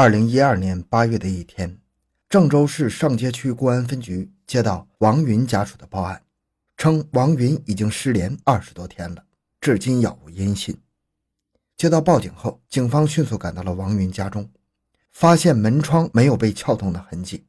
[0.00, 1.76] 二零一二年八月的一天，
[2.28, 6.22] 郑州市上街区公安分局接到王云家属的报案，
[6.76, 9.24] 称王云已经失联二十多天了，
[9.60, 10.78] 至今杳无音信。
[11.76, 14.48] 接到报警后，警方迅速赶到了王云家中，
[15.10, 17.44] 发现门窗没有被撬动的痕迹，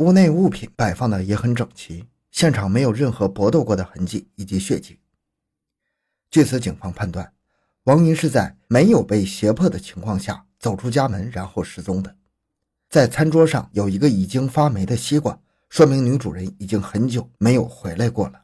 [0.00, 4.98] 屋内物品摆放的也很整齐，现场没有任何搏斗过的痕迹以及血迹。
[6.30, 7.32] 据此，警方判断，
[7.84, 10.44] 王云是在没有被胁迫的情况下。
[10.58, 12.16] 走出家门，然后失踪的。
[12.90, 18.40] 在餐桌上有一个已经发霉的西瓜，说明女主人已经很久没有回来过了。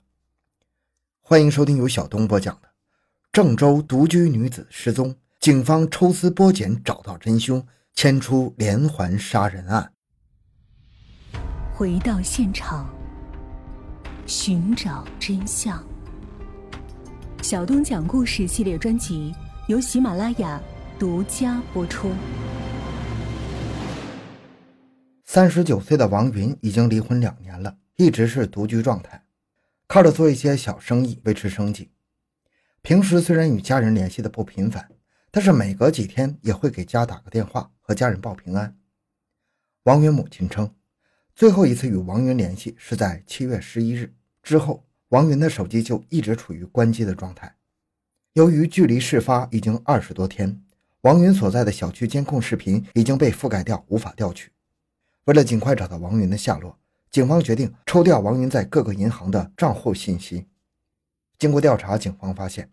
[1.21, 2.69] 欢迎收听由小东播讲的
[3.33, 9.91] 《郑州独居女子失踪，警方抽丝剥茧找到真凶，牵出连环杀人案》。
[11.75, 12.87] 回到现场，
[14.27, 15.83] 寻找真相。
[17.43, 19.35] 小东讲故事系列专辑
[19.69, 20.61] 由喜马拉雅。
[21.05, 22.11] 独家播出。
[25.27, 29.23] 三十九岁的王云已经离婚两年了，一直是独居状态，
[29.87, 31.91] 靠着做一些小生意维持生计。
[32.81, 34.93] 平时虽然与家人联系的不频繁，
[35.31, 38.75] 但是每隔几天也会给家打个电话，和家人报平安。
[39.83, 40.75] 王云母亲称，
[41.37, 47.55] 最后一次与王云联系是在七月十一日之后，王云的手机就一直处于关机的状态。
[48.33, 50.64] 由于距离事发已经二十多天。
[51.05, 54.51] 王云所在的小区监控视频已经被覆盖掉，无法调取。
[55.25, 56.79] 为了尽快找到王云的下落，
[57.11, 60.47] 警方决定抽调王云在各个银行的账户信息。
[61.39, 62.71] 经过调查，警方发现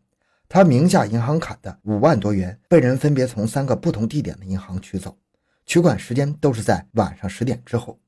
[0.48, 5.18] 他名下银行卡的五万多元被人分别从三个不同地点的银行取走，
[5.66, 8.00] 取款时间都是在晚上十点之后。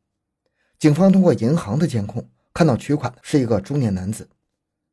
[0.79, 4.29] 警方通过银行的监控看到取款的是一个中年男子，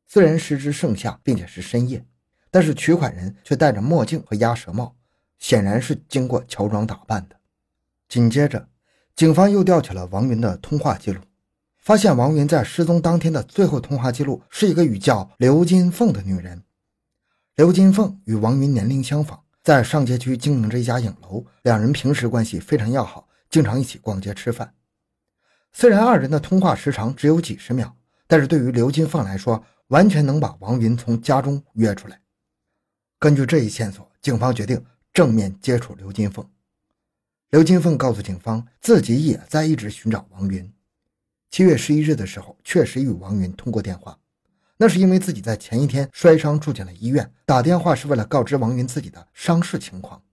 [0.07, 2.03] 虽然时值盛夏，并且是深夜，
[2.49, 4.97] 但是取款人却戴着墨镜和鸭舌帽。
[5.41, 7.35] 显然是经过乔装打扮的。
[8.07, 8.69] 紧接着，
[9.15, 11.19] 警方又调取了王云的通话记录，
[11.79, 16.63] 发现王云在失踪当天的最后通话记录是一个与叫刘金凤的女人。
[17.55, 24.73] 刘金凤与王云年龄相仿，在上街区经营着一家影楼，两人平时关系非常要好，经常一起逛街吃饭。
[25.73, 27.95] 虽然二人的通话时长只有几十秒，
[28.27, 32.21] 但是对于刘金凤来说，完全能把王云从家中约出来。
[33.19, 34.83] 根据这一线索，警方决定。
[35.13, 36.49] 正面接触刘金凤，
[37.49, 40.71] 刘金凤告诉警方，自己也在一直寻找王云。
[41.49, 44.17] 七月十一日的时候，确实与王云通过电话，
[44.77, 50.23] 那是因为自己在前一天摔伤住进了医院，打电话是为了告知王云自己的伤势情况。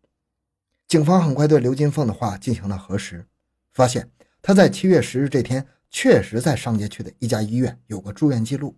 [0.86, 3.26] 警方很快对刘金凤的话进行了核实，
[3.72, 4.08] 发现
[4.40, 8.76] 他在七月十日这天确实在上街区的一家医院有过住院记录，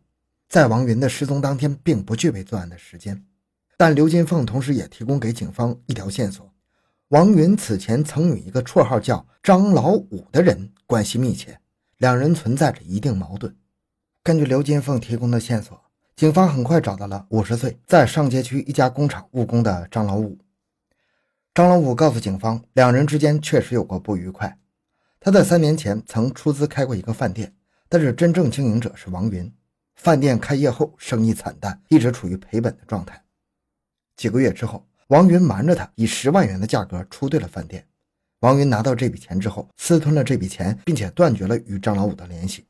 [0.48, 3.22] 在王云的失踪当天并不具备作案的时间。
[3.80, 6.52] 但刘金凤同时也提供给警方一条线索：
[7.08, 11.58] 王云此前曾与一个绰号叫张老五的人关系密切，
[11.96, 13.56] 两人存在着一定矛盾。
[14.22, 15.80] 根据刘金凤提供的线索，
[16.14, 20.36] 警方很快找到了五十岁在上街区一家工厂务工的张老五。
[21.54, 24.58] 张老五告诉警方，两人之间确实有过不愉快。
[25.18, 27.54] 他在三年前曾出资开过一个饭店，
[27.88, 29.50] 但是真正经营者是王云。
[29.96, 33.24] 饭店开业后生意惨淡，一直处于赔本的状态。
[34.20, 37.86] 几个月之后，王云瞒着他以十万元的价格出兑了饭店。
[38.40, 42.66] 王云拿到这笔钱之后，私吞了这笔钱，并且断绝了与张老五的联系。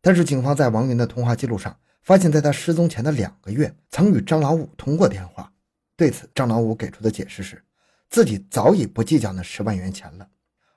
[0.00, 5.52] 但是，警方在王云的通话记录上发现，在他失踪前的两个月，曾与张老五通过电话。
[5.96, 7.60] 对此，张老五给出的解释是，
[8.08, 10.28] 自己早已不计较那十万元钱了。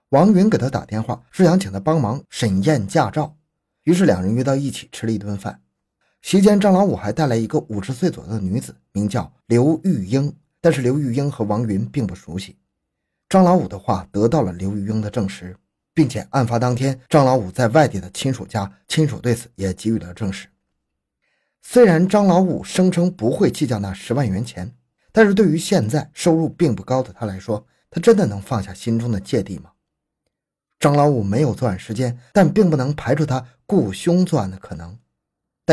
[0.10, 3.38] 王云给他打电话是想请他帮忙审验驾照，
[3.84, 5.62] 于是两人约到一起吃了一顿饭。
[6.22, 10.34] 席间，张老五还带来一个五十岁左右的女子，名叫刘玉英。
[10.64, 12.56] 但是刘玉英和王云并不熟悉。
[13.28, 15.58] 张老五的话得到了刘玉英的证实，
[15.92, 20.48] 并且案发当天，张老五在外地的亲属家，亲属对此也给予了证实。
[21.64, 24.76] 虽然张老五声称不会计较那十万元钱，
[25.12, 29.72] 但是对于现在收入并不高的他来说，他真的能放下心中的芥蒂吗？
[30.80, 34.96] 张老五没有作案时间，但并不能排除他雇凶作案的可能。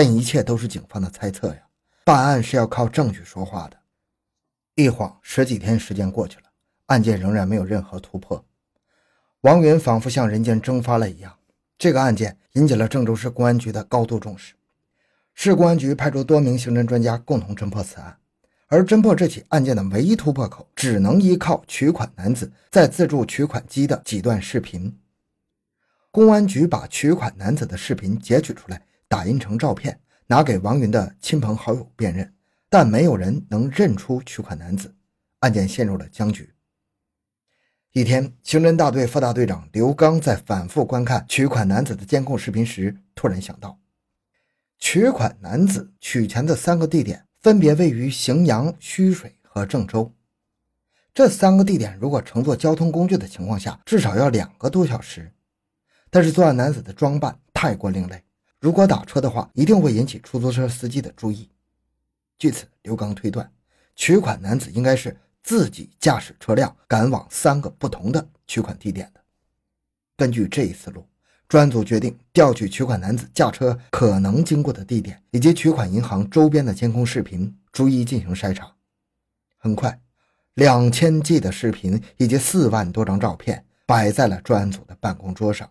[0.01, 1.61] 但一切都是警方的猜测呀，
[2.05, 3.77] 办案是要靠证据说话的。
[4.77, 6.45] 一晃十几天时间过去了，
[6.87, 8.45] 案件仍然没有任何突破。
[9.41, 11.37] 王云仿佛像人间蒸发了一样。
[11.77, 14.55] 这个案件引起了郑州市公安局的高度重视，
[15.35, 18.17] 市公安局派出多名刑侦专家共同侦破此案。
[18.69, 24.97] 而侦破这起案件的唯一突破口，只能依靠取款男子在自助取款机的几段视频。
[26.13, 28.81] 公安局把取款男子的视频截取出来。
[29.09, 32.35] 打印成照片，拿给王云的亲朋好友辨认，
[32.69, 34.95] 但没有人能认出取款男子，
[35.41, 36.53] 案件陷入了僵局。
[37.93, 43.79] 一天，刑侦大队副大队长刘刚在反复观看取款男子的监控视频时，突然想到，
[44.79, 50.15] 取款男子取钱的三个地点分别位于荥阳、盱水和郑州。
[51.15, 55.33] 这三个地点如果乘坐交通工具的情况下，至少要两个多小时。
[56.11, 58.23] 但是作案男子的装扮太过另类，
[58.61, 61.49] 如果打车的话，一定会引起出租车司机的注意。
[62.39, 63.49] 据此，刘刚推断，
[63.95, 69.21] 取款男子应该是自己驾驶车辆赶往三个不同的取款地点的。
[70.17, 71.07] 根据这一思路，
[71.49, 78.75] 专案组决定调取取款男子驾车可能经过的地点以及取款银行周边的监控视频，逐一进行筛查。
[79.57, 80.01] 很快，
[80.55, 85.71] 两千 G 的视频以及四万多张照片摆在了专案组的办公桌上。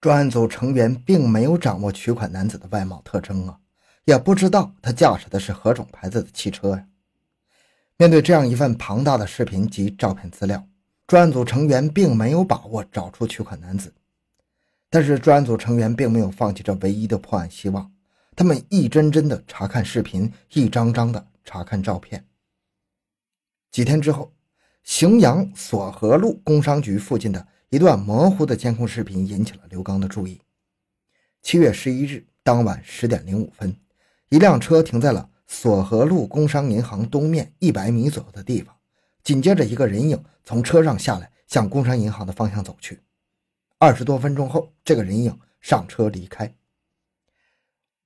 [0.00, 3.58] 专案组成员并没有掌握取款男子的外貌特征啊，
[4.06, 6.86] 也不知道他驾驶的是何种牌子的汽车呀。
[7.98, 10.66] 面对这样一份庞大的视频及照片资料，
[11.06, 13.92] 专案组成员并没有把握找出取款男子。
[14.88, 17.92] 但是，专案组成员并没有放弃这唯一的破案希望，
[18.34, 22.24] 他们一帧帧的查看视频，一张张的查看照片。
[23.70, 24.32] 几天之后，
[24.82, 27.46] 荥阳索河路工商局附近的。
[27.70, 30.40] 一段模糊的监控视频引起了刘刚的注意。
[31.40, 33.76] 七月十一日当晚十点零五分，
[34.28, 38.74] 一辆车停在了索河路工商银行东面一百米左右的地方。
[39.22, 42.98] 紧接着，一个人影从车上下来，向工商银行的方向走去。
[43.78, 46.52] 二十多分钟后，这个人影上车离开。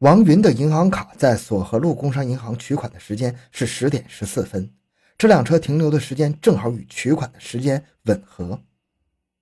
[0.01, 4.71] 王云的银行卡在索河路工商银行取款的时间是十点十四分，
[5.17, 8.61] 这辆车停留的时间正好与取款的时间吻合。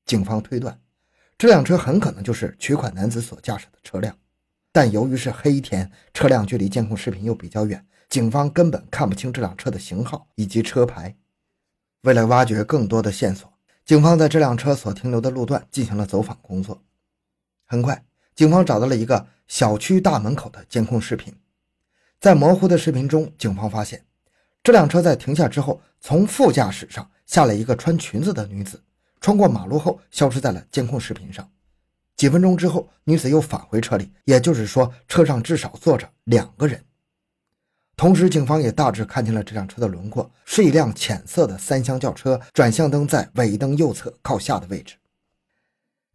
[0.05, 0.79] 警方推断，
[1.39, 4.17] 这辆车很可能就是取款男子所驾驶的车辆，
[4.71, 11.17] 但由于是黑天，车辆距离监控视频又比较远，警方根本看不清这辆车的型号以及车牌。
[12.03, 13.53] 为了挖掘更多的线索，
[13.85, 16.83] 警方在这辆车所停留的路段进行了走访工作。
[17.65, 21.35] 很快，警方找到了一个小区大门口的监控视频，
[22.21, 24.05] 在模糊的视频中，警方发现
[24.63, 28.83] 这辆车在停下之后，从副驾驶上下来一个穿裙子的女子。
[29.23, 31.49] 穿过马路后，消失在了监控视频上。
[32.17, 36.85] 几分钟之后，女子又返回车里，也就是说，车上至少坐着两个人。
[37.97, 44.97] 同时，警方也大致看清了这辆车的轮廓，是一辆浅色的三厢轿车，转向灯在尾灯右侧靠下的位置。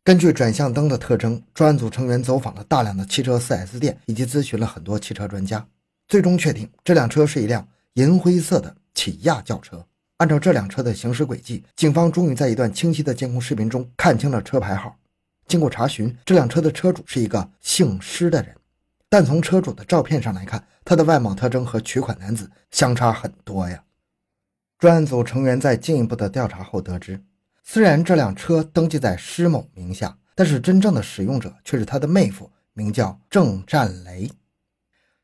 [0.04, 5.66] 根据转向灯的特征，专案组成员走访了大量的汽车 4S 店，以及咨询了很多汽车专家，
[6.10, 9.86] 最终确定这辆车是一辆银灰色的起亚轿车。
[10.18, 14.98] 按照这辆车的行驶轨迹，警方终于在一段清晰的监控视频中看清了车牌号。
[15.48, 18.56] 经过查询，这辆车的车主是一个姓施的人，
[19.08, 23.84] 但从车主的照片上来看，他的外貌特征和取款男子相差很多呀。
[24.80, 27.24] 专案组成员在进一步的调查后得知，
[27.64, 34.32] 虽然这辆车登记在施某名下，但是真正的使用者却是他的妹夫，名叫郑占雷。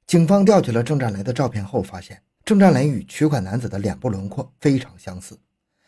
[0.05, 2.21] 警方调取了郑占雷的照片后，发现。
[2.45, 5.39] 郑占雷与取款男子的脸部轮廓非常相似，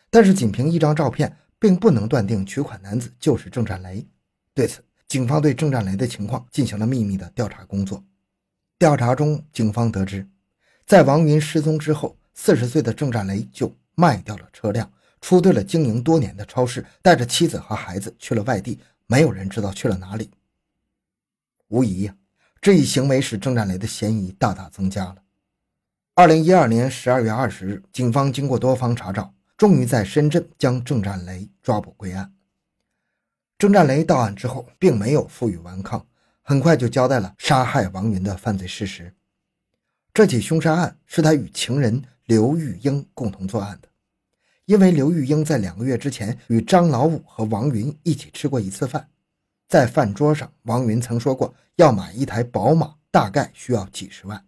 [0.09, 4.07] 但是仅凭一张照片，并不能断定取款男子就是郑占雷。
[4.53, 8.01] 对此，警方对郑占雷的情况进行了秘密的调查工作。
[8.79, 10.25] 调查中，警方得知，
[10.85, 20.31] 在王云失踪之后，四十岁的郑占雷就卖掉了车辆，出兑了经营多年的超市，带着妻子和孩子去了外地，没有人知道去了哪里。
[21.67, 22.15] 无疑呀，
[22.61, 25.17] 这一行为使郑占雷的嫌疑大大增加了。
[26.17, 32.33] 二零一二年十二月二十日，警方经过多方查找，终于在深圳将郑占雷抓捕归案。
[33.57, 36.07] 郑占雷到案之后，并没有负隅顽抗，
[36.41, 39.13] 很快就交代了杀害王云的犯罪事实。
[40.13, 43.89] 这起凶杀案是他与情人刘玉英共同作案的，
[44.63, 49.09] 因为刘玉英在两个月之前与张老五和王云一起吃过一次饭，
[49.67, 54.41] 在饭桌上，王云曾说过要买一台宝马，大概需要几十万。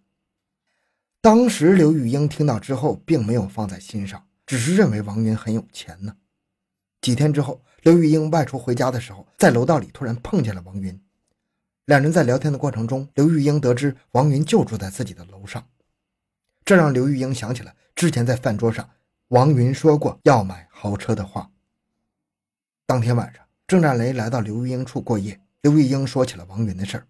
[1.22, 6.16] 当时刘玉英听到之后，并没有放在心上，只是认为王云很有钱呢。
[7.02, 11.00] 几天之后，刘玉英外出回家的时候，在楼道里突然碰见了王云。
[11.86, 15.68] 两人在聊天的过程中，刘玉英得知王云就住在自己的楼上，
[16.66, 18.90] 这让刘玉英想起了之前在饭桌上
[19.30, 21.50] 王云说过要买豪车的话。
[22.86, 27.08] 当天晚上，郑占雷来到刘玉英处过夜，刘玉英说起了王云的事儿。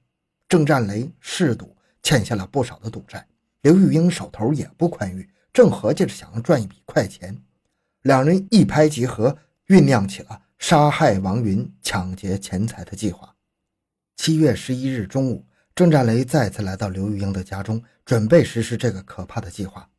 [0.47, 3.27] 郑占雷嗜赌，欠下了不少的赌债。
[3.67, 7.37] 刘玉英手头也不宽裕，正合计着想要赚一笔快钱，
[8.03, 13.35] 两人一拍即合，酝酿起了杀害王云、抢劫钱财的计划。
[14.15, 15.45] 七月十一日中午，
[15.75, 19.89] 郑占雷再次来到刘玉英的家中，准备实施这个可怕的计划。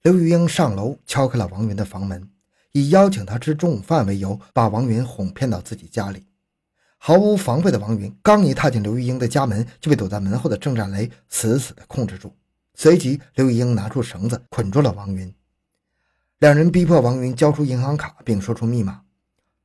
[0.00, 2.26] 刘玉英上楼敲开了王云的房门，
[2.72, 6.24] 以邀请他吃中午饭为由，把王云哄骗到自己家里。
[6.96, 12.34] 毫无防备的王云刚一踏进刘玉英的家门，就被躲在门后的郑占雷死死地控制住。
[12.80, 15.34] 随即，刘玉英拿出绳子捆住了王云，
[16.38, 19.02] 两人逼迫王云交出银行卡，并说出密码。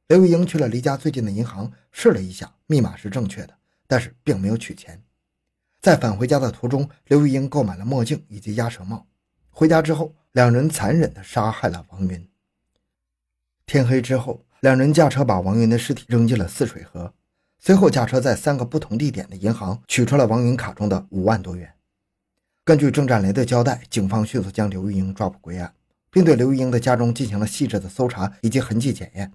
[0.07, 3.53] 刘玉英去了离家最近的银行，试了一下，密码是正确的，
[3.85, 4.99] 但是并没有取钱。
[5.79, 9.05] 在返回家的途中，刘玉英购买了墨镜以及鸭舌帽。
[9.51, 12.27] 回家之后，两人残忍地杀害了王云。
[13.67, 17.13] 天黑之后，两人驾车把王云的尸体扔进了泗水河，
[17.59, 21.71] 随后驾车在三个不同地点的银行取出了王云卡中的五万多元。
[22.65, 25.73] 根据郑占雷的交代，警方迅速将刘玉英抓捕归案，
[26.09, 29.29] 并对刘玉英的家中进行了细致的搜查以及痕迹检验。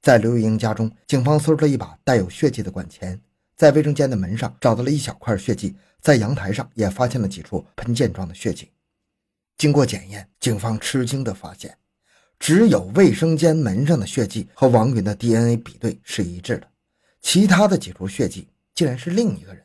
[0.00, 3.20] 在刘玉英家中，警方搜出了一把带有血迹的管钳，
[3.56, 8.70] 在卫生间的门上找到了一小块血迹，在阳台上也发现了几处喷溅状的血迹。
[9.58, 11.76] 经过检验，警方吃惊地发现，
[12.38, 16.68] 只有卫生间门上的血迹和王云的 DNA 比对是一致的，
[17.20, 18.46] 其他的几处血迹
[18.76, 19.63] 竟然是另一个人。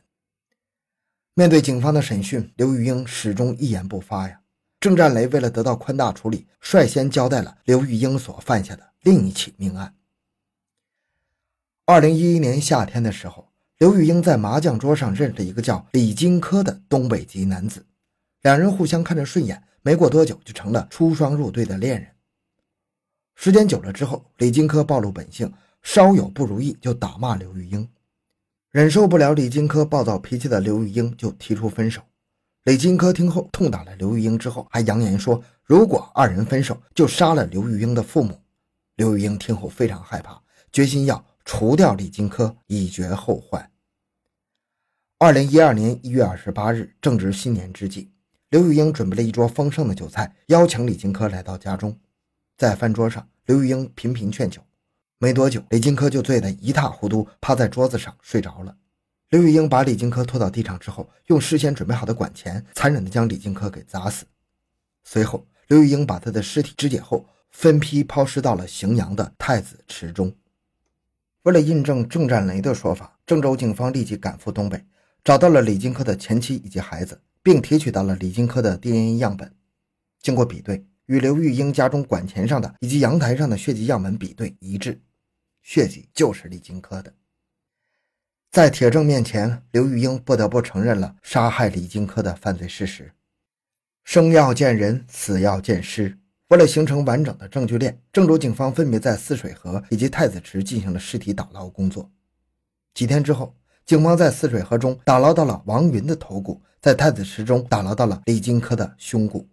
[1.39, 4.41] 面对警方的审讯，刘玉英始终一言不发呀。
[4.81, 9.96] 郑占雷为了得到宽大处理，率先交代了刘玉英所犯下的另一起命案。
[11.86, 17.86] 二零一一年夏天的时候，刘玉英在麻将桌上认识一个叫李金科的东北籍男子，
[18.41, 22.12] 两人互相看着顺眼，没过多久就成了出双入对的恋人。
[23.36, 25.53] 时间久了之后，李金科暴露本性，
[25.84, 27.89] 稍有不如意就打骂刘玉英。
[28.71, 32.01] 忍受不了李金科暴躁脾气的刘玉英就提出分手。
[32.65, 38.39] 李金科听后痛打了刘玉英，之后还扬言说，如果二人分手，就杀了刘玉英的父母。
[38.95, 40.39] 刘玉英听后非常害怕，
[40.71, 41.25] 决心要。
[41.45, 43.71] 除掉李金科，以绝后患。
[45.17, 48.11] 二零一二年一月二十八日，正值新年之际，
[48.49, 51.97] 刘玉英准备了一桌丰盛的酒菜，邀请李金科来到家中。
[52.55, 54.61] 在饭桌上，刘玉英频频劝酒，
[55.21, 58.73] 没多久，李金科就醉得一塌糊涂，趴在桌子上睡着了。
[59.31, 64.25] 刘玉英把李金科拖到地上之后，用事先准备好的管钳，残忍地将李金科给砸死。
[65.03, 70.33] 随后，刘玉英把他的尸体肢解后，分批抛尸到了荥阳的太子池中。
[71.43, 74.81] 为了印证郑占雷的说法，郑州警方立即赶赴东北，
[75.21, 79.53] 找到了李金科的前妻以及孩子，并提取到了李金科的 DNA 样本。
[80.21, 84.99] 经过比对，与刘玉英家中管钳上的以及阳台上的血迹样本比对一致，
[85.61, 87.13] 血迹就是李金科的。
[88.51, 93.13] 在铁证面前，刘玉英不得不承认了杀害李金科的犯罪事实。
[94.03, 96.17] 生要见人，死要见尸。
[96.47, 102.11] 为了形成完整的证据链，郑州警方分别在泗水河以及太子池进行了尸体打捞工作。
[102.95, 109.47] 几天之后，警方在泗水河中打捞到了王云的头骨，在太子池中打捞到了李金科的胸骨。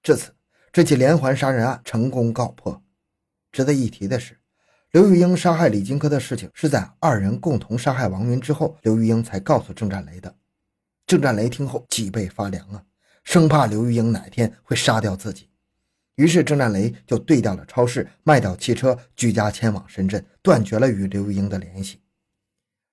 [0.00, 0.32] 至此，
[0.70, 2.80] 这起连环杀人案成功告破。
[3.50, 4.38] 值得一提的是，
[4.92, 10.34] 刘玉英杀害李金科的事情是在二人共同杀害王云之后，刘玉英才告诉郑占雷的。
[11.06, 12.82] 郑占雷听后脊背发凉啊，
[13.22, 15.50] 生怕刘玉英哪天会杀掉自己。
[16.14, 22.00] 于是郑占雷就对调了超市，卖掉汽车，举家迁往深圳，断绝了与刘玉英的联系。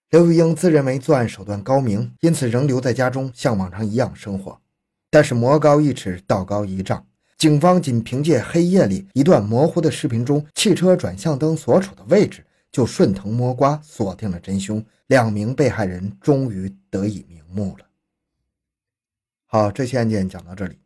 [0.10, 4.62] 刘玉英自认为作案手段高明，因此仍留在家中，像往常一样生活。
[5.10, 17.86] 但是魔高一尺，道高一丈，警方仅凭借黑夜里一段模糊的视频中汽车转向灯所处的位置，就顺藤摸瓜锁定了真凶，两名被害人终于得以瞑目了。
[19.46, 20.78] 好，这期案件讲到这里。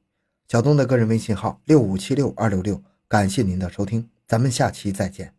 [0.47, 5.36] 小东的个人微信号六五七六二六六，感谢您的收听，咱们下期再见。